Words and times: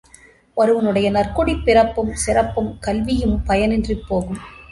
ஒருவனுடைய 0.53 1.11
நற்குடிப் 1.11 1.65
பிறப்பும், 1.65 2.15
சிறப்பும், 2.15 2.77
கல்வியும் 2.79 3.41
பயனின்றிப் 3.47 4.07
போகும். 4.07 4.37